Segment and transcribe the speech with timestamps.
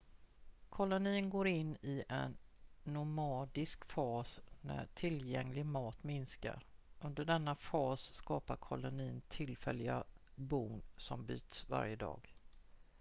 [0.69, 2.37] kolonin går in i en
[2.83, 6.63] nomadisk fas när tillgänglig mat minskar
[6.99, 10.03] under denna fas skapar kolonin tillfälliga
[10.35, 12.33] bon som byts varje dag